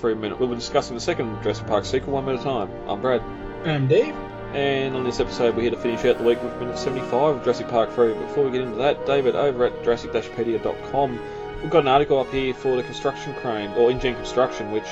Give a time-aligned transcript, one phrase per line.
[0.00, 0.40] For a minute.
[0.40, 2.70] We'll be discussing the second Jurassic Park sequel one minute at a time.
[2.88, 3.20] I'm Brad.
[3.66, 4.14] I'm Dave.
[4.54, 7.44] And on this episode, we're here to finish out the week with minute 75 of
[7.44, 8.14] Jurassic Park 3.
[8.14, 11.20] Before we get into that, David, over at Jurassic-pedia.com,
[11.60, 14.88] we've got an article up here for the construction crane, or InGen Construction, which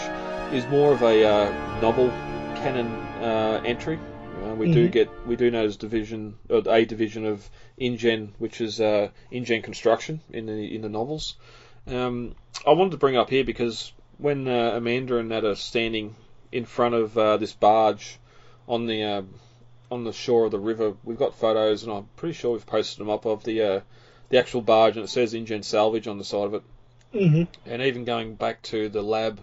[0.53, 2.11] is more of a uh, novel
[2.57, 2.87] canon
[3.23, 3.99] uh, entry.
[4.45, 4.93] Uh, we do Mhm.
[4.93, 9.63] get we do know there's division or a division of InGen, which is uh, InGen
[9.63, 11.37] Construction in the in the novels.
[11.87, 12.35] Um,
[12.67, 16.15] I wanted to bring it up here because when uh, Amanda and Nat are standing
[16.53, 18.19] in front of uh, this barge
[18.67, 19.23] on the uh,
[19.91, 23.01] on the shore of the river, we've got photos, and I'm pretty sure we've posted
[23.01, 23.81] them up of the uh,
[24.29, 26.63] the actual barge, and it says InGen Salvage on the side of it.
[27.15, 27.71] Mm-hmm.
[27.71, 29.43] And even going back to the lab,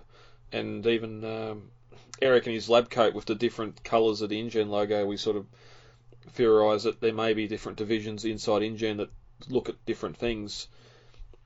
[0.52, 1.64] and even um,
[2.22, 5.38] Eric and his lab coat with the different colours of the InGen logo, we sort
[5.38, 5.48] of
[6.32, 9.10] theorise that there may be different divisions inside InGen that
[9.50, 10.68] look at different things.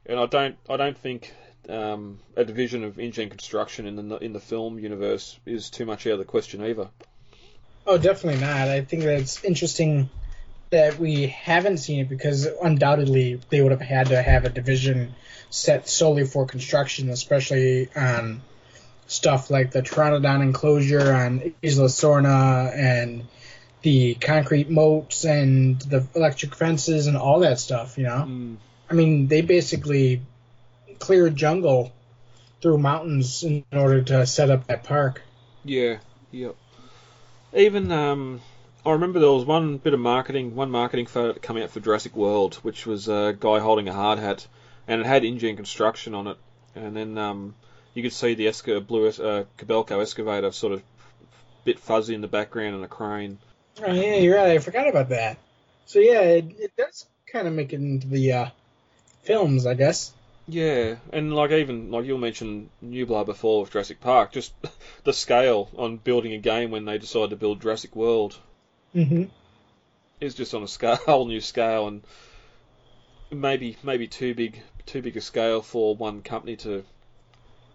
[0.06, 1.34] And I don't, I don't think
[1.68, 6.08] um, a division of InGen construction in the in the film universe is too much
[6.08, 6.90] out of the question either.
[7.86, 8.68] Oh, definitely not.
[8.68, 10.10] I think that it's interesting
[10.70, 15.16] that we haven't seen it because undoubtedly they would have had to have a division
[15.50, 18.42] set solely for construction, especially on
[19.08, 23.26] stuff like the Pteranodon enclosure on Isla Sorna and
[23.82, 28.26] the concrete moats and the electric fences and all that stuff, you know?
[28.28, 28.58] Mm.
[28.90, 30.22] I mean, they basically
[31.00, 31.92] cleared jungle
[32.62, 35.22] through mountains in order to set up that park.
[35.64, 35.98] Yeah,
[36.32, 36.56] yep.
[37.54, 38.42] Even um,
[38.86, 41.80] I remember there was one bit of marketing, one marketing photo that came out for
[41.80, 44.48] Jurassic World, which was a guy holding a hard hat,
[44.88, 46.38] and it had InGen construction on it,
[46.76, 47.56] and then um,
[47.94, 50.84] you could see the Esca blue uh, Kobelco excavator sort of
[51.66, 53.38] bit fuzzy in the background and a crane.
[53.82, 54.52] Oh yeah, you're right.
[54.52, 55.38] I forgot about that.
[55.86, 58.50] So yeah, it, it does kind of make it into the uh,
[59.24, 60.14] films, I guess.
[60.50, 64.54] Yeah, and like even like you mentioned New Nublar before with Jurassic Park, just
[65.04, 68.40] the scale on building a game when they decided to build Jurassic World.
[68.94, 69.26] Hmm
[70.20, 72.04] is just on a scale, whole new scale, and
[73.32, 76.84] maybe maybe too big too big a scale for one company to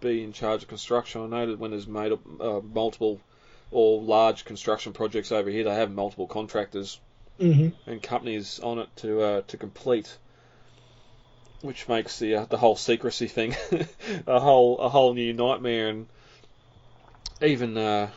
[0.00, 1.22] be in charge of construction.
[1.22, 3.20] I know that when there's made up, uh, multiple
[3.70, 7.00] or large construction projects over here, they have multiple contractors
[7.38, 10.18] hmm and companies on it to uh, to complete,
[11.62, 13.54] which makes the uh, the whole secrecy thing
[14.26, 15.88] a whole a whole new nightmare.
[15.88, 16.06] And
[17.42, 18.10] even uh,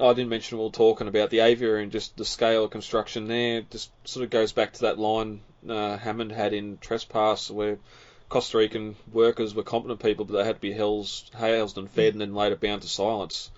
[0.00, 3.28] I didn't mention we were talking about the aviary and just the scale of construction
[3.28, 3.62] there.
[3.62, 7.78] Just sort of goes back to that line uh, Hammond had in Trespass, where
[8.28, 12.14] Costa Rican workers were competent people, but they had to be housed, housed and fed,
[12.14, 13.50] and then later bound to silence.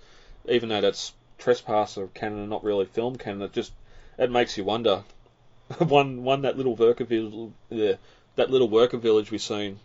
[0.47, 3.71] Even though that's Trespasser canon and not really film canon, it just
[4.17, 5.03] it makes you wonder.
[5.79, 7.93] one one that little worker village, yeah,
[8.35, 9.79] that little worker village we've seen.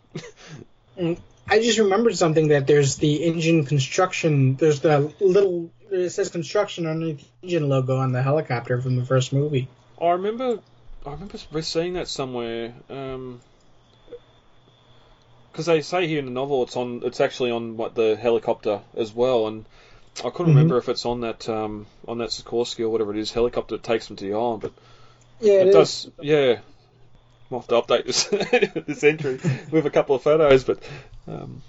[0.99, 4.57] I just remembered something that there's the InGen construction.
[4.57, 9.05] There's the little it says construction underneath the InGen logo on the helicopter from the
[9.05, 9.69] first movie.
[10.01, 10.61] I remember,
[11.07, 12.75] I remember seeing that somewhere.
[12.89, 13.41] Um
[15.53, 18.17] 'cause because they say here in the novel it's on, it's actually on what the
[18.17, 19.65] helicopter as well, and
[20.25, 20.57] I couldn't Mhm.
[20.57, 23.83] remember if it's on that um, on that Sikorsky or whatever it is helicopter that
[23.83, 24.73] takes them to the island, but
[25.41, 26.09] Yeah, it, it does.
[26.21, 26.59] Yeah,
[27.51, 28.25] I'll have to update this
[28.87, 29.41] this entry
[29.71, 30.83] with a couple of photos, but
[31.27, 31.63] um,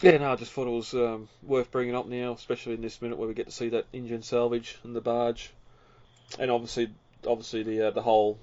[0.00, 3.00] yeah, no, I just thought it was um, worth bringing up now, especially in this
[3.00, 5.52] minute where we get to see that InGen salvage and the barge,
[6.38, 6.90] and obviously,
[7.26, 8.38] obviously the uh, the whole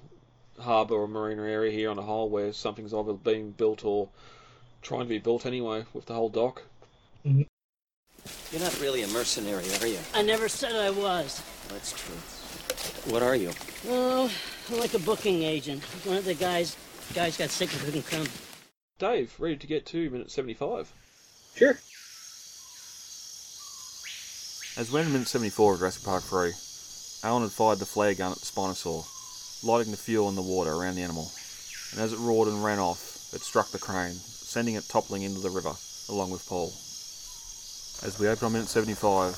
[0.58, 4.08] harbour or marina area here on the whole where something's either being built or
[4.82, 6.62] trying to be built anyway with the whole dock.
[7.24, 9.98] You're not really a mercenary, are you?
[10.14, 11.42] I never said I was.
[11.68, 12.16] That's true.
[13.06, 13.52] What are you?
[13.88, 14.30] Oh,
[14.70, 15.82] I'm like a booking agent.
[16.04, 16.76] One of the guys
[17.14, 18.26] guys got sick and couldn't come.
[18.98, 20.92] Dave, ready to get to minute seventy-five.
[21.56, 21.78] Sure.
[24.76, 26.52] As when in minute 74 of Jurassic Park 3,
[27.28, 29.04] Alan had fired the flare gun at the Spinosaur,
[29.64, 31.30] lighting the fuel in the water around the animal,
[31.92, 35.40] and as it roared and ran off, it struck the crane, sending it toppling into
[35.40, 35.72] the river,
[36.08, 36.68] along with Paul.
[38.06, 39.34] As we open on minute 75,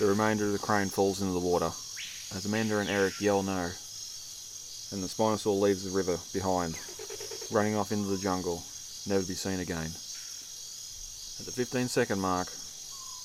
[0.00, 1.70] the remainder of the crane falls into the water,
[2.34, 3.70] as Amanda and Eric yell no,
[4.92, 6.78] and the Spinosaur leaves the river behind,
[7.52, 8.62] running off into the jungle,
[9.06, 9.92] never to be seen again.
[11.40, 12.48] At the 15 second mark,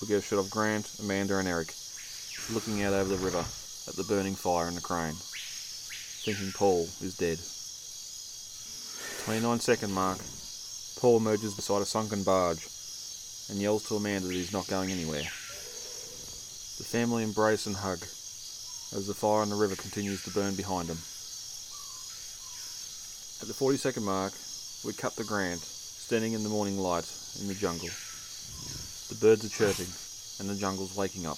[0.01, 1.74] we get a shot of Grant, Amanda, and Eric
[2.51, 3.45] looking out over the river
[3.88, 7.39] at the burning fire in the crane, thinking Paul is dead.
[9.25, 10.19] 29 second mark,
[11.00, 12.68] Paul emerges beside a sunken barge
[13.50, 15.24] and yells to Amanda that he's not going anywhere.
[16.77, 18.00] The family embrace and hug
[18.95, 20.98] as the fire in the river continues to burn behind them.
[23.42, 24.34] At the 40 second mark,
[24.86, 27.06] we cut the Grant standing in the morning light
[27.42, 27.89] in the jungle.
[29.10, 29.92] The birds are chirping,
[30.39, 31.38] and the jungle's waking up.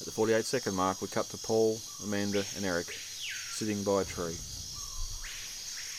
[0.00, 4.04] At the 48 second mark, we cut to Paul, Amanda, and Eric sitting by a
[4.04, 4.36] tree.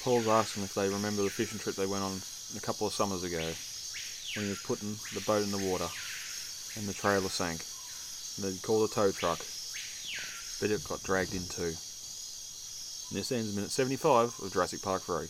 [0.04, 2.22] Paul's asking if they remember the fishing trip they went on
[2.56, 3.42] a couple of summers ago
[4.36, 5.88] when he was putting the boat in the water
[6.78, 7.62] and the trailer sank.
[8.38, 9.46] And they'd call the tow truck,
[10.60, 11.78] but it got dragged in too.
[13.10, 15.28] And this ends minute 75 of Jurassic Park 3.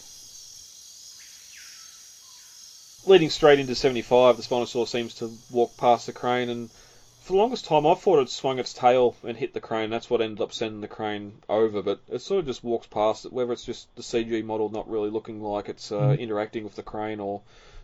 [3.05, 6.71] Leading straight into 75, the Spinosaurus seems to walk past the crane, and
[7.19, 9.91] for the longest time I thought it swung its tail and hit the crane.
[9.91, 13.25] That's what ended up sending the crane over, but it sort of just walks past
[13.25, 16.19] it, whether it's just the CG model not really looking like it's uh, Mhm.
[16.19, 17.41] interacting with the crane or,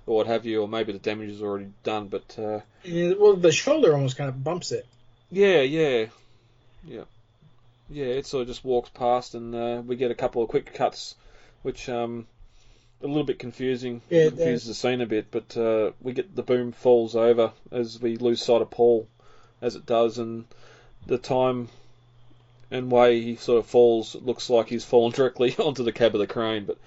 [0.08, 3.36] or what have you, or maybe the damage is already done, but uh, Yeah, well,
[3.36, 4.88] the shoulder almost kind of bumps it.
[5.32, 6.08] Yeah, yeah,
[6.86, 7.04] yeah,
[7.90, 8.06] yeah.
[8.06, 11.16] It sort of just walks past, and uh, we get a couple of quick cuts,
[11.62, 12.28] which um,
[13.02, 14.02] a little bit confusing.
[14.10, 18.02] Yeah, confuses the scene a bit, but uh, we get the boom falls over as
[18.02, 19.08] we lose sight of Paul,
[19.62, 20.46] as it does, and
[21.08, 21.70] the time
[22.70, 26.16] and way he sort of falls it looks like he's fallen directly onto the cab
[26.16, 26.66] of the crane.
[26.66, 26.78] But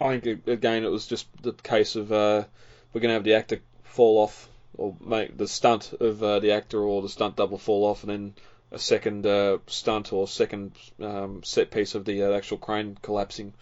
[0.00, 2.44] I think again it was just the case of uh,
[2.92, 6.52] we're going to have the actor fall off or make the stunt of uh, the
[6.52, 8.34] actor or the stunt double fall off, and then
[8.72, 13.52] a second uh, stunt or second um, set piece of the uh, actual crane collapsing.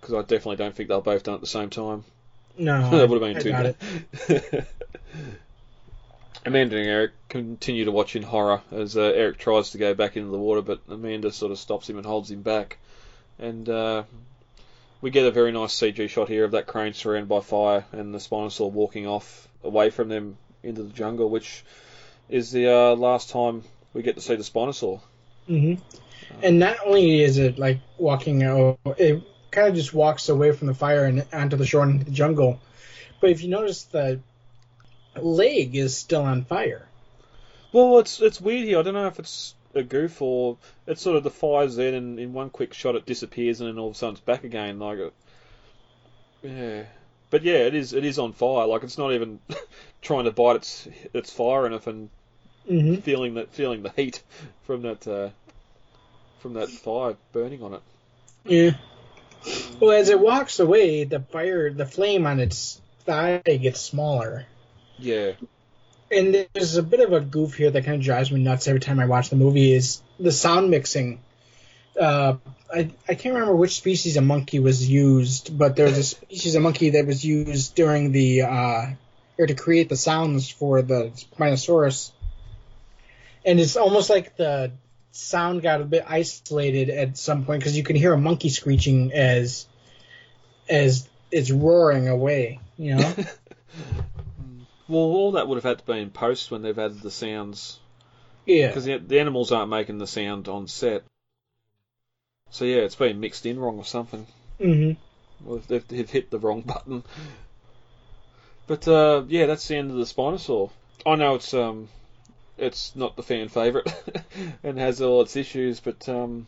[0.00, 2.04] Because I definitely don't think they'll both done at the same time.
[2.58, 4.66] No, that would have been too bad.
[6.44, 10.16] Amanda and Eric continue to watch in horror as uh, Eric tries to go back
[10.16, 12.78] into the water, but Amanda sort of stops him and holds him back.
[13.38, 14.02] And uh,
[15.02, 18.14] we get a very nice CG shot here of that crane surrounded by fire and
[18.14, 21.64] the Spinosaur walking off away from them into the jungle, which
[22.30, 25.00] is the uh, last time we get to see the Spinosaur.
[25.46, 25.74] hmm
[26.40, 30.68] And not only is it like walking out, it kind of just walks away from
[30.68, 32.60] the fire and onto the shore into the jungle.
[33.20, 34.20] But if you notice, the
[35.20, 36.86] leg is still on fire.
[37.72, 38.78] Well, it's it's weird here.
[38.78, 42.18] I don't know if it's a goof or it's sort of the fire's there, and
[42.18, 44.78] in one quick shot it disappears, and then all of a sudden it's back again.
[44.78, 45.14] Like, it,
[46.42, 46.84] yeah,
[47.30, 48.66] but yeah, it is it is on fire.
[48.66, 49.40] Like it's not even
[50.02, 52.10] trying to bite its its fire enough, and
[52.68, 54.22] hmm feeling that feeling the heat
[54.62, 55.30] from that uh,
[56.38, 57.82] from that fire burning on it.
[58.44, 58.72] Yeah.
[59.80, 64.46] Well, as it walks away, the fire, the flame on its thigh gets smaller.
[64.98, 65.32] Yeah,
[66.12, 68.80] And there's a bit of a goof here that kind of drives me nuts every
[68.80, 71.20] time I watch the movie is the sound mixing.
[71.98, 72.36] Uh,
[72.72, 76.54] I, I can't remember which species of monkey was used, but there was a species
[76.54, 78.86] of monkey that was used during the, uh,
[79.38, 82.12] or to create the sounds for the Spinosaurus.
[83.44, 84.72] And it's almost like the
[85.12, 89.12] sound got a bit isolated at some point because you can hear a monkey screeching
[89.12, 89.66] as,
[90.68, 93.14] as it's roaring away, you know?
[94.88, 97.78] well, all that would have had to be in post when they've added the sounds
[98.46, 98.68] yeah.
[98.68, 101.04] because the, the animals aren't making the sound on set.
[102.50, 104.26] So yeah, it's been mixed in wrong or something.
[104.58, 104.92] hmm
[105.42, 107.02] Well, they've, they've hit the wrong button.
[108.66, 110.70] But uh, yeah, that's the end of the Spinosaur.
[111.04, 111.88] I know it's um,
[112.58, 113.92] it's not the fan favourite
[114.62, 116.46] and has all its issues, but um,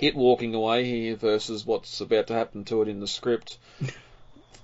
[0.00, 3.58] it walking away here versus what's about to happen to it in the script,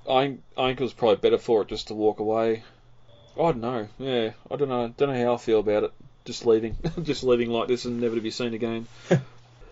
[0.09, 2.63] I I think it was probably better for it just to walk away.
[3.37, 3.89] I don't know.
[3.99, 4.93] Yeah, I don't know.
[4.97, 5.93] Don't know how I feel about it.
[6.25, 8.87] Just leaving, just leaving like this and never to be seen again.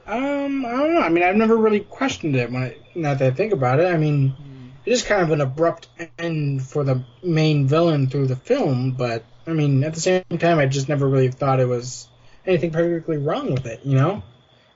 [0.09, 1.01] Um, I don't know.
[1.01, 3.93] I mean, I've never really questioned it when I, now that I think about it.
[3.93, 4.37] I mean,
[4.85, 9.25] it is kind of an abrupt end for the main villain through the film, but
[9.49, 12.09] I mean, at the same time, I just never really thought it was
[12.47, 13.81] anything particularly wrong with it.
[13.85, 14.23] You know,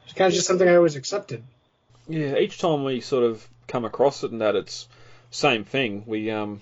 [0.05, 1.45] it's kind of just something I always accepted.
[2.09, 4.89] Yeah, each time we sort of come across it and that it's
[5.31, 6.05] same thing.
[6.07, 6.61] We um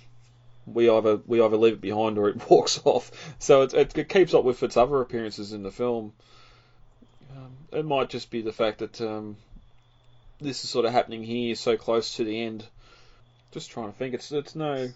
[0.67, 3.11] we either we either leave it behind or it walks off.
[3.39, 6.13] So it it, it keeps up with its other appearances in the film.
[7.37, 9.37] Um, it might just be the fact that um,
[10.41, 12.65] this is sort of happening here, so close to the end.
[13.51, 14.15] Just trying to think.
[14.15, 14.89] It's it's no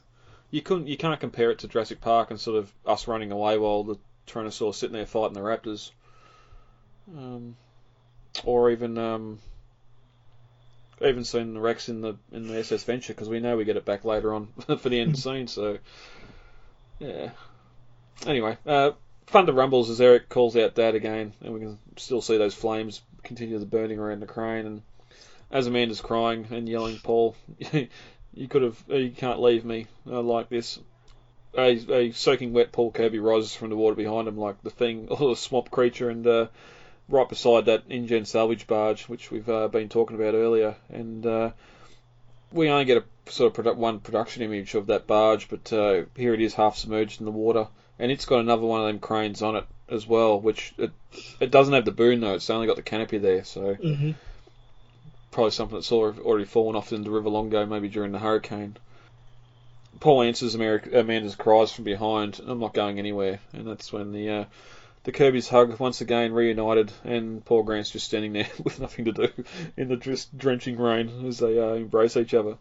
[0.50, 3.58] you couldn't you can't compare it to Jurassic Park and sort of us running away
[3.58, 5.90] while the Tyrannosaurus is sitting there fighting the raptors.
[7.16, 7.56] Um,
[8.44, 9.40] or even um,
[11.04, 13.76] even seen the Rex in the in the SS Venture because we know we get
[13.76, 14.46] it back later on
[14.78, 15.48] for the end scene.
[15.48, 15.78] So
[16.98, 17.30] yeah.
[18.26, 18.92] Anyway, uh,
[19.26, 23.02] Thunder rumbles as Eric calls out Dad again, and we can still see those flames
[23.22, 24.66] continue the burning around the crane.
[24.66, 24.82] And
[25.50, 27.34] as Amanda's crying and yelling, Paul,
[28.34, 30.78] you could have, you can't leave me uh, like this.
[31.56, 35.08] A, a soaking wet Paul Kirby rises from the water behind him like the thing,
[35.08, 36.46] or the swamp creature, and uh,
[37.08, 40.76] right beside that InGen salvage barge, which we've uh, been talking about earlier.
[40.88, 41.50] And uh,
[42.52, 46.34] we only get a sort of one production image of that barge, but uh, here
[46.34, 47.68] it is half submerged in the water,
[47.98, 50.90] and it's got another one of them cranes on it as well, which it,
[51.40, 52.34] it doesn't have the boom though.
[52.34, 54.12] It's only got the canopy there, so hmm
[55.32, 58.76] probably something that's already fallen off into the River Longo, maybe during the hurricane.
[59.98, 62.40] Paul answers Ameri- Amanda's cries from behind.
[62.46, 64.44] I'm not going anywhere, and that's when the uh,
[65.04, 69.12] the Kirby's hug once again reunited, and Paul Grant's just standing there with nothing to
[69.12, 69.28] do
[69.76, 72.56] in the just drenching rain as they uh, embrace each other.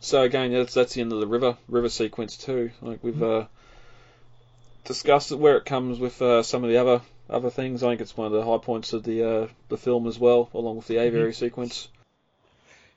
[0.00, 2.70] So again, that's that's the end of the river river sequence too.
[2.82, 3.46] Like we've uh,
[4.84, 7.00] discussed where it comes with uh, some of the other
[7.30, 7.82] other things.
[7.82, 10.50] I think it's one of the high points of the uh, the film as well,
[10.52, 11.88] along with the aviary sequence.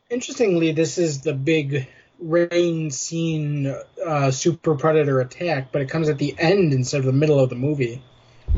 [0.10, 1.88] Interestingly, this is the big
[2.20, 3.74] rain scene
[4.06, 7.50] uh, super predator attack, but it comes at the end instead of the middle of
[7.50, 8.02] the movie.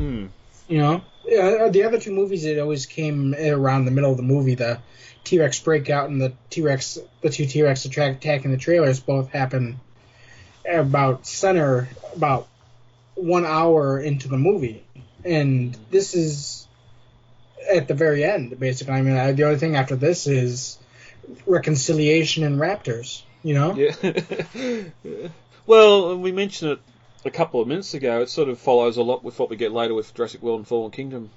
[0.00, 0.26] Hmm.
[0.66, 0.94] You know,
[1.26, 4.54] uh, the other two movies it always came around the middle of the movie.
[4.54, 4.78] The
[5.24, 8.98] T Rex breakout and the T Rex, the two T Rex attack attacking the trailers
[8.98, 9.78] both happen
[10.66, 12.48] about center about
[13.14, 14.82] one hour into the movie,
[15.22, 16.66] and this is
[17.70, 18.94] at the very end basically.
[18.94, 20.78] I mean, I, the only thing after this is
[21.44, 23.20] reconciliation and raptors.
[23.42, 24.82] You know, Yeah.
[25.66, 26.80] well, we mentioned it
[27.24, 28.22] a couple of minutes ago.
[28.22, 30.68] It sort of follows a lot with what we get later with Jurassic World and
[30.68, 31.30] Fallen Kingdom.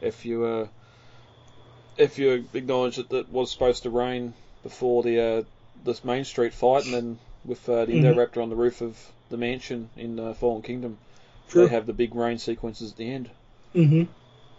[0.00, 0.66] If you uh,
[1.96, 5.42] if you acknowledge that it was supposed to rain before the uh,
[5.84, 8.02] this Main Street fight, and then with uh, the Mhm.
[8.02, 8.98] Indoraptor on the roof of
[9.28, 10.98] the mansion in uh, Fallen Kingdom,
[11.48, 11.66] True.
[11.66, 13.30] they have the big rain sequences at the end.
[13.72, 14.04] hmm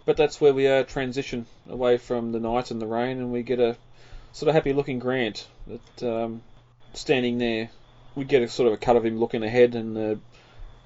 [0.04, 3.42] But that's where we uh, transition away from the night and the rain, and we
[3.42, 3.76] get a
[4.32, 6.42] sort of happy-looking Grant that um,
[6.94, 7.70] standing there.
[8.14, 10.18] We get a sort of a cut of him looking ahead, and the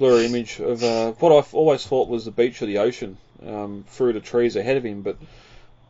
[0.00, 3.84] blurry image of uh, what I've always thought was the beach or the ocean um,
[3.86, 5.02] through the trees ahead of him.
[5.02, 5.18] But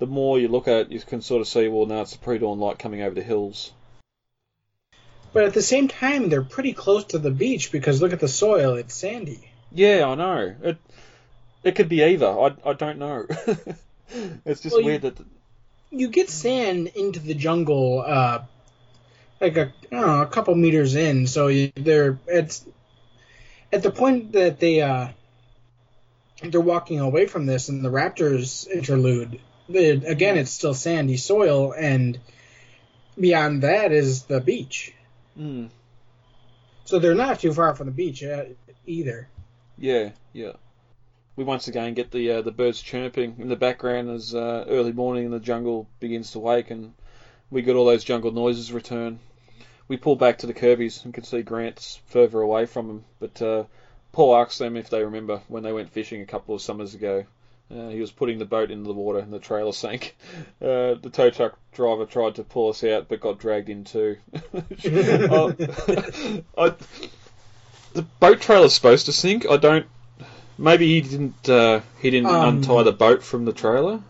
[0.00, 2.18] the more you look at it, you can sort of see, well, now it's the
[2.18, 3.70] pre-dawn light coming over the hills.
[5.32, 8.26] But at the same time, they're pretty close to the beach because look at the
[8.28, 9.48] soil; it's sandy.
[9.72, 10.54] Yeah, I know.
[10.60, 10.76] It
[11.62, 12.26] it could be either.
[12.26, 13.26] I, I don't know.
[14.44, 15.18] it's just Well, you- weird that
[15.92, 18.42] You get sand into the jungle, uh,
[19.40, 22.64] like a I don't know, a couple meters in, so you, they're it's
[23.72, 25.08] at the point that they uh
[26.42, 29.40] they're walking away from this and the raptors interlude.
[29.68, 32.18] It, again, it's still sandy soil, and
[33.18, 34.94] beyond that is the beach.
[35.38, 35.68] Mm,
[36.84, 38.44] So they're not too far from the beach uh,
[38.86, 39.28] either.
[39.78, 40.52] Yeah, yeah.
[41.36, 44.92] We once again get the uh, the birds chirping in the background as uh, early
[44.92, 46.92] morning in the jungle begins to wake, and
[47.50, 49.20] we get all those jungle noises return.
[49.90, 53.42] We pull back to the Kirby's and can see Grant's further away from them, but
[53.42, 53.64] uh,
[54.12, 57.24] Paul asks them if they remember when they went fishing a couple of summers ago.
[57.74, 60.16] Uh, he was putting the boat into the water and the trailer sank.
[60.62, 64.16] Uh, the tow truck driver tried to pull us out but got dragged in too.
[64.84, 65.54] Oh,
[66.56, 66.74] I,
[67.92, 69.44] the boat trailer's supposed to sink.
[69.50, 69.86] I don't.
[70.56, 71.48] Maybe he didn't.
[71.48, 74.02] Uh, he didn't Um, untie the boat from the trailer.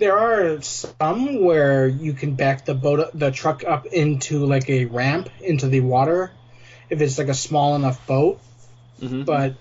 [0.00, 4.86] There are some where you can back the boat, the truck up into like a
[4.86, 6.32] ramp into the water,
[6.88, 8.40] if it's like a small enough boat.
[8.98, 9.56] hmm But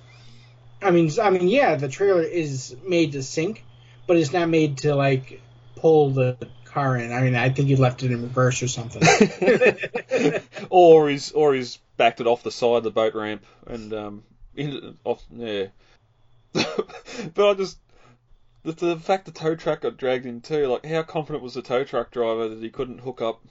[0.82, 3.66] I mean, I mean, yeah, the trailer is made to sink,
[4.08, 5.42] but it's not made to like
[5.76, 7.12] pull the car in.
[7.12, 9.02] I mean, I think you left it in reverse or something.
[10.70, 14.24] or he's or he's backed it off the side of the boat ramp and um
[14.56, 15.66] in, off yeah.
[16.54, 17.78] but I just
[18.64, 20.68] the, the fact the tow truck got dragged in too.
[20.68, 23.42] Like, how confident was the tow truck driver that he couldn't hook up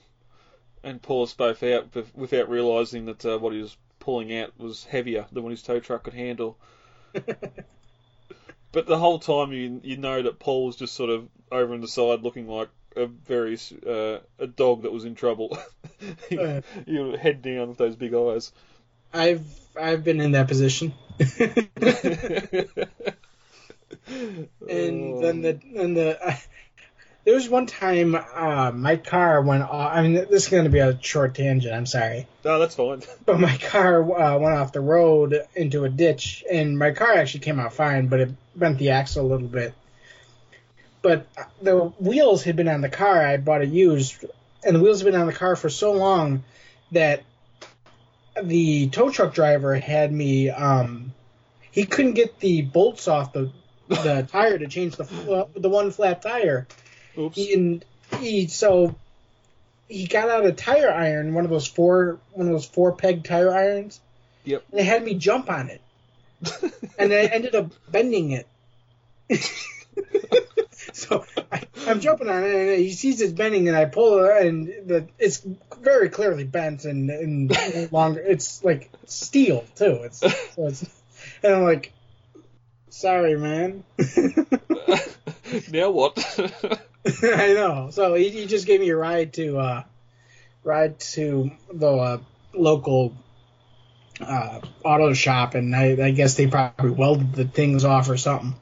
[0.83, 4.85] and pull us both out without realizing that uh, what he was pulling out was
[4.85, 6.57] heavier than what his tow truck could handle.
[8.71, 11.81] But the whole time you you know that Paul was just sort of over on
[11.81, 15.57] the side looking like a very uh, a dog that was in trouble.
[16.29, 18.51] you, uh, would head down with those big eyes.
[19.11, 19.43] I've
[19.79, 20.93] I've been in that position.
[24.07, 26.35] and then the and the uh,
[27.25, 29.91] there was one time uh, my car went off.
[29.93, 31.73] I mean, this is going to be a short tangent.
[31.73, 33.03] I'm sorry, no, that's fine.
[33.25, 37.41] but my car uh, went off the road into a ditch, and my car actually
[37.41, 39.73] came out fine, but it bent the axle a little bit.
[41.01, 41.27] But
[41.61, 43.25] the wheels had been on the car.
[43.25, 44.25] I bought it used,
[44.65, 46.43] and the wheels had been on the car for so long
[46.91, 47.23] that
[48.41, 50.49] the tow truck driver had me.
[50.49, 51.13] Um,
[51.71, 53.51] he couldn't get the bolts off the
[53.89, 56.67] the tire to change the fl- uh, the one flat tire.
[57.17, 57.35] Oops.
[57.35, 57.85] He, and
[58.19, 58.95] he so
[59.87, 63.23] he got out a tire iron, one of those four one of those four peg
[63.23, 63.99] tire irons.
[64.45, 64.63] Yep.
[64.71, 65.81] And they had me jump on it,
[66.97, 68.47] and I ended up bending it.
[70.93, 74.45] so I, I'm jumping on it, and he sees it's bending, and I pull it,
[74.45, 75.45] and the, it's
[75.81, 78.21] very clearly bent, and, and longer.
[78.21, 80.01] It's like steel too.
[80.03, 80.85] It's, so it's
[81.43, 81.91] and I'm like,
[82.89, 83.83] sorry, man.
[85.71, 86.17] now what?
[87.23, 87.89] I know.
[87.91, 89.83] So he, he just gave me a ride to uh,
[90.63, 92.17] ride to the uh,
[92.53, 93.15] local
[94.21, 98.55] uh, auto shop, and I, I guess they probably welded the things off or something.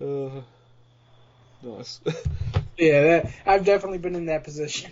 [0.00, 0.40] uh,
[1.62, 2.00] nice.
[2.78, 4.90] Yeah, that, I've definitely been in that position.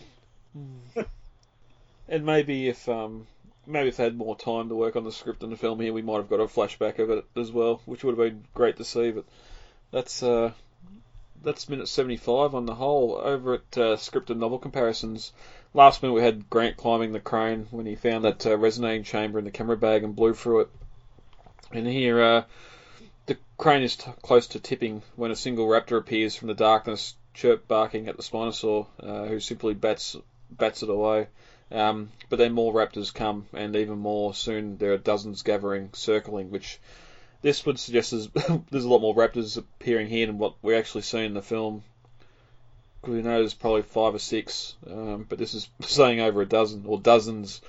[2.09, 3.27] And maybe if um,
[3.67, 5.93] maybe if they had more time to work on the script and the film here,
[5.93, 8.77] we might have got a flashback of it as well, which would have been great
[8.77, 9.11] to see.
[9.11, 9.25] But
[9.91, 10.53] that's uh,
[11.43, 13.17] that's minute seventy five on the whole.
[13.17, 15.33] Over at uh, script and novel comparisons,
[15.73, 19.39] last minute we had Grant climbing the crane when he found that uh, resonating chamber
[19.39, 20.69] in the camera bag and blew through it.
[21.73, 22.45] And here, uh,
[23.27, 27.15] the crane is t- close to tipping when a single raptor appears from the darkness,
[27.33, 30.17] chirp barking at the Spinosaur, uh, who simply bats
[30.51, 31.27] bats it away.
[31.71, 36.51] Um, but then more raptors come, and even more soon there are dozens gathering, circling,
[36.51, 36.79] which
[37.43, 38.29] this would suggest there's,
[38.71, 41.83] there's a lot more raptors appearing here than what we actually see in the film.
[43.01, 46.47] Because we know there's probably five or six, um, but this is saying over a
[46.47, 47.61] dozen, or dozens,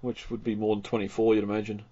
[0.00, 1.82] which would be more than 24, you'd imagine.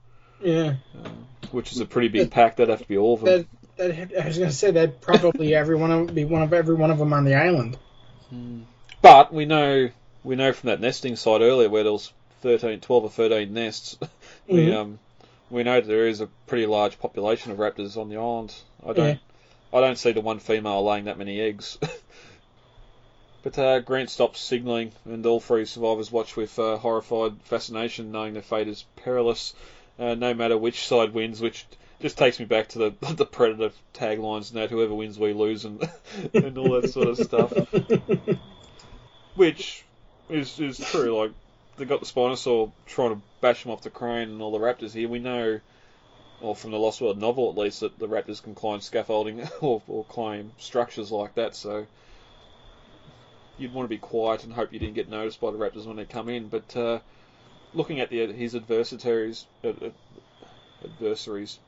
[0.41, 0.75] Yeah.
[1.05, 2.57] Um, which is a pretty big pack.
[2.57, 3.49] That'd have to be all of them.
[3.77, 6.75] That, that I was gonna say that probably every one of be one of every
[6.75, 7.79] one of them on the island.
[9.03, 9.91] But we know
[10.25, 13.99] we know from that nesting site earlier where there was 13, 12 or 13 nests,
[14.49, 14.75] we Mhm.
[14.75, 14.99] um
[15.51, 18.55] we know there is a pretty large population of raptors on the island.
[18.87, 19.17] I don't Yeah.
[19.79, 21.79] I don't see the one female laying that many eggs.
[23.43, 28.35] but uh, Grant stops signalling, and all three survivors watch with uh, horrified fascination, knowing
[28.35, 29.55] their fate is perilous,
[29.99, 31.41] uh, no matter which side wins.
[31.41, 31.65] Which
[32.01, 35.65] just takes me back to the the Predator taglines, and that whoever wins, we lose,
[35.65, 35.89] and
[36.35, 37.53] and all that sort of stuff
[39.35, 39.85] which
[40.29, 41.19] is is true.
[41.19, 41.33] Like
[41.77, 44.93] they got the Spinosaur trying to bash him off the crane and all the raptors
[44.93, 45.09] here.
[45.09, 45.61] We know,
[46.41, 49.83] or from the Lost World novel at least, that the raptors can climb scaffolding or,
[49.87, 51.57] or climb structures like that.
[51.57, 51.87] So
[53.59, 55.97] you'd want to be quiet and hope you didn't get noticed by the raptors when
[55.97, 56.49] they come in.
[56.49, 56.99] But uh,
[57.75, 59.73] looking at the his adversaries, uh,
[60.85, 61.59] adversaries.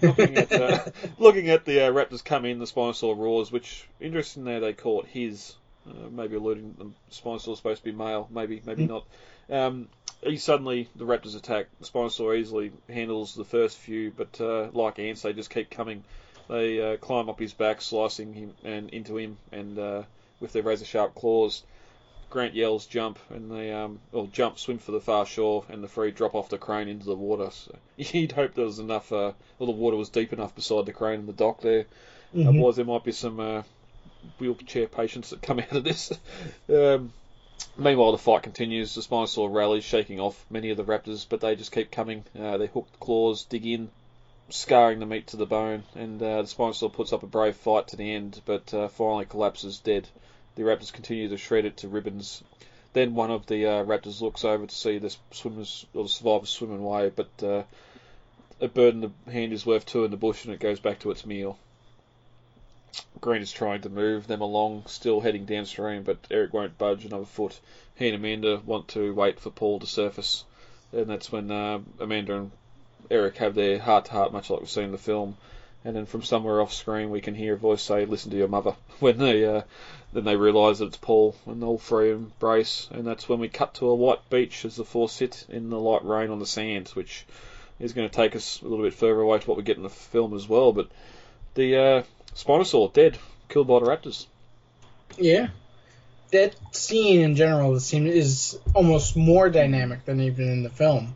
[0.00, 0.84] looking at uh,
[1.18, 5.02] looking at the uh, raptors come in, the Spinosaur roars, which interesting there they call
[5.02, 5.54] it his,
[5.88, 9.04] uh, maybe alluding the Spinosaur's supposed to be male, maybe maybe not.
[9.50, 9.88] Um,
[10.22, 11.66] he suddenly the raptors attack.
[11.80, 16.04] The Spinosaur easily handles the first few, but uh, like ants, they just keep coming.
[16.48, 20.02] They uh, climb up his back, slicing him and into him, and uh,
[20.40, 21.62] with their razor sharp claws.
[22.30, 25.88] Grant yells jump, and they um, or jump, swim for the far shore, and the
[25.88, 27.50] three drop off the crane into the water.
[27.50, 30.92] So you'd hope there was enough, uh, or the water was deep enough beside the
[30.92, 31.86] crane and the dock there.
[32.34, 32.48] Mhm.
[32.48, 33.62] Otherwise, there might be some uh,
[34.38, 36.12] wheelchair patients that come out of this.
[36.68, 37.12] um,
[37.76, 38.94] meanwhile, the fight continues.
[38.94, 42.24] The Spinosaur rallies, shaking off many of the raptors, but they just keep coming.
[42.38, 43.90] Uh, their hooked claws dig in,
[44.50, 47.88] scarring the meat to the bone, and uh, the Spinosaur puts up a brave fight
[47.88, 50.08] to the end, but uh, finally collapses dead.
[50.56, 52.42] The raptors continue to shred it to ribbons.
[52.92, 56.50] Then one of the uh, raptors looks over to see the swimmers or the survivors
[56.50, 57.64] swim away, but uh,
[58.60, 61.00] a bird in the hand is worth two in the bush, and it goes back
[61.00, 61.58] to its meal.
[63.20, 67.24] Green is trying to move them along, still heading downstream, but Eric won't budge another
[67.24, 67.58] foot.
[67.96, 70.44] He and Amanda want to wait for Paul to surface,
[70.92, 72.50] and that's when uh, Amanda and
[73.10, 75.36] Eric have their heart to heart, much like we've seen in the film.
[75.84, 78.48] And then from somewhere off screen, we can hear a voice say, "Listen to your
[78.48, 79.62] mother." When they uh,
[80.12, 82.88] then they realise that it's Paul, and all three embrace.
[82.90, 85.78] And that's when we cut to a white beach as the four sit in the
[85.78, 87.26] light rain on the sand, which
[87.80, 89.82] is going to take us a little bit further away to what we get in
[89.82, 90.72] the film as well.
[90.72, 90.88] But
[91.54, 92.02] the uh,
[92.34, 93.18] Spinosaur dead,
[93.48, 94.26] killed by the raptors.
[95.18, 95.48] Yeah.
[96.32, 101.14] That scene in general the scene is almost more dynamic than even in the film.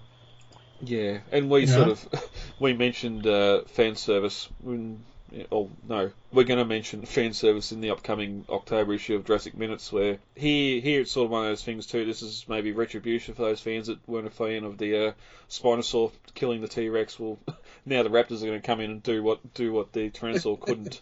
[0.81, 1.75] Yeah, and we Yeah.
[1.75, 2.09] sort of
[2.61, 4.49] we mentioned uh, fan service.
[4.63, 5.05] When,
[5.53, 9.57] oh no, we're going to mention fan service in the upcoming October issue of Jurassic
[9.57, 9.93] Minutes.
[9.93, 12.05] Where here, here it's sort of one of those things too.
[12.05, 15.13] This is maybe retribution for those fans that weren't a fan of the uh,
[15.49, 17.19] Spinosaur killing the T Rex.
[17.19, 17.39] Well,
[17.87, 20.61] now the Raptors are going to come in and do what do what the Tyrannosaur
[20.61, 21.01] couldn't.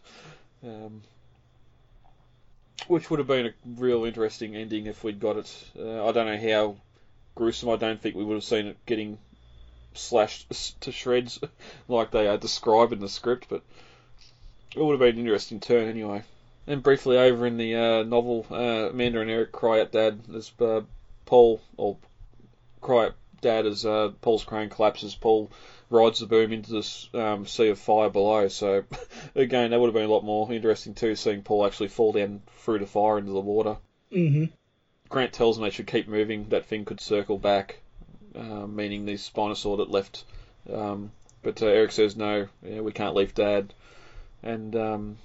[0.64, 1.02] Um,
[2.88, 5.64] which would have been a real interesting ending if we'd got it.
[5.78, 6.76] Uh, I don't know how
[7.34, 7.70] gruesome.
[7.70, 9.18] I don't think we would have seen it getting
[9.94, 11.38] slashed to shreds
[11.88, 13.62] like they are described in the script, but
[14.76, 16.22] it would have been an interesting turn anyway.
[16.66, 20.52] And briefly over in the uh, novel, uh, Amanda and Eric cry at Dad as
[20.60, 20.82] uh,
[21.24, 21.96] Paul, or
[22.80, 25.14] cry at Dad as uh, Paul's crane collapses.
[25.14, 25.50] Paul
[25.90, 28.48] rides the boom into this um, sea of fire below.
[28.48, 28.84] So
[29.34, 32.42] again, that would have been a lot more interesting too, seeing Paul actually fall down
[32.58, 33.76] through the fire into the water.
[34.12, 34.46] Mm-hmm.
[35.08, 36.48] Grant tells them they should keep moving.
[36.48, 37.80] That thing could circle back,
[38.34, 40.24] uh, meaning the Spinosaur that left.
[40.72, 41.12] Um,
[41.42, 43.72] but uh, Eric says no, yeah, we can't leave Dad.
[44.46, 45.16] And um,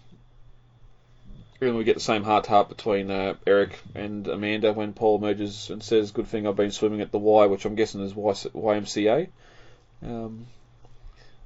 [1.61, 5.17] and we get the same heart to heart between uh, Eric and Amanda when Paul
[5.17, 8.15] emerges and says, "Good thing I've been swimming at the Y," which I'm guessing is
[8.15, 9.27] y- YMCA.
[10.03, 10.47] Um,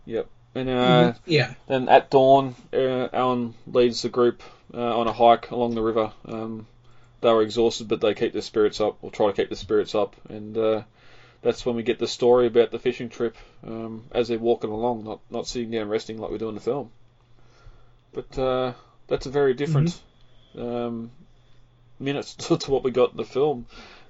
[0.06, 0.28] yep.
[0.56, 1.54] And uh, Yeah.
[1.68, 4.42] then at dawn, uh, Alan leads the group
[4.74, 6.14] uh, on a hike along the river.
[6.26, 6.66] Um,
[7.20, 9.96] they were exhausted, but they keep their spirits up, or try to keep their spirits
[9.96, 10.84] up, and uh,
[11.42, 13.36] that's when we get the story about the fishing trip
[13.68, 16.62] um, as they're walking along, not not sitting down resting like we do in the
[16.62, 16.90] film.
[18.16, 18.74] But uh,
[19.08, 20.02] that's a very different
[20.58, 21.12] um,
[22.00, 23.66] minutes to, to what we got in the film.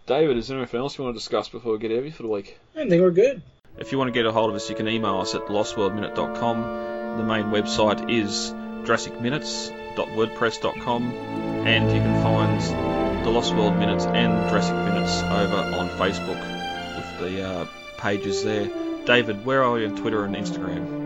[0.05, 2.13] David, is there anything else you want to discuss before we get out of here
[2.13, 2.59] for the week?
[2.75, 3.41] I think we're good.
[3.79, 7.17] If you want to get a hold of us, you can email us at lostworldminute.com.
[7.17, 8.53] The main website is
[8.87, 11.11] jurassicminutes.wordpress.com,
[11.65, 12.61] and you can find
[13.25, 16.39] the Lost World Minutes and Jurassic Minutes over on Facebook
[16.95, 17.65] with the uh,
[17.97, 18.69] pages there.
[19.05, 21.04] David, where are you on Twitter and Instagram?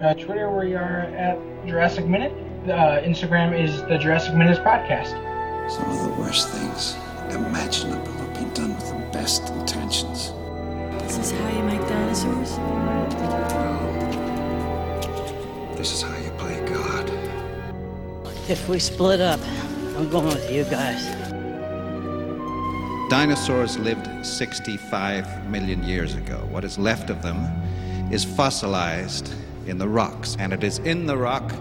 [0.00, 2.32] Uh, Twitter, we are at Jurassic Minute.
[2.68, 5.10] Uh, Instagram is the Jurassic Minutes Podcast.
[5.70, 6.96] Some of the worst things
[7.30, 10.32] imaginable have been done with the best intentions.
[11.02, 12.50] This is how you make dinosaurs?
[15.78, 17.10] This is how you play God.
[18.50, 19.40] If we split up,
[19.96, 21.06] I'm going with you guys.
[23.08, 26.46] Dinosaurs lived 65 million years ago.
[26.50, 27.38] What is left of them
[28.12, 29.32] is fossilized
[29.66, 31.52] in the rocks, and it is in the rock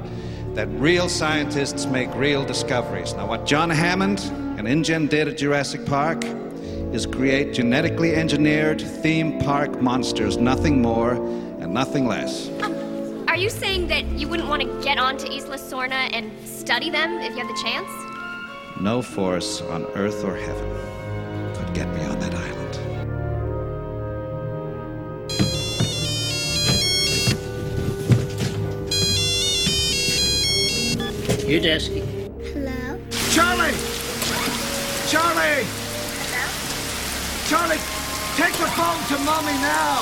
[0.53, 3.13] that real scientists make real discoveries.
[3.13, 4.19] Now, what John Hammond
[4.57, 6.23] and InGen did at Jurassic Park
[6.93, 11.13] is create genetically engineered theme park monsters, nothing more
[11.59, 12.49] and nothing less.
[12.61, 16.89] Um, are you saying that you wouldn't want to get onto Isla Sorna and study
[16.89, 17.89] them if you had the chance?
[18.79, 20.69] No force on earth or heaven
[21.55, 22.14] could get me on
[31.47, 32.01] You're Desky.
[32.53, 32.99] Hello?
[33.29, 33.77] Charlie!
[35.07, 35.61] Charlie!
[36.25, 36.45] Hello?
[37.45, 37.77] Charlie,
[38.35, 40.01] take the phone to mommy now!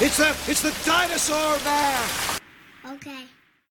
[0.00, 2.08] It's the it's the dinosaur man!
[2.94, 3.26] Okay.